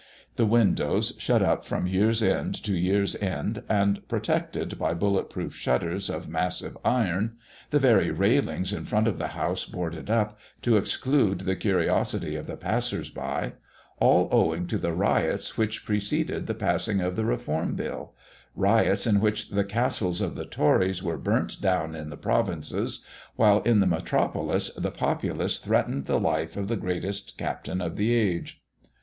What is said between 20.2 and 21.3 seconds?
the Tories were